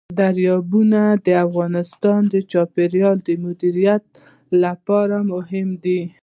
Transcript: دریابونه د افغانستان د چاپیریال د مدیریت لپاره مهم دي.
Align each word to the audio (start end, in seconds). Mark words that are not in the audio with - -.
دریابونه 0.19 1.01
د 1.25 1.27
افغانستان 1.47 2.21
د 2.33 2.35
چاپیریال 2.51 3.17
د 3.27 3.29
مدیریت 3.43 4.03
لپاره 4.63 5.17
مهم 5.31 5.69
دي. 5.83 6.01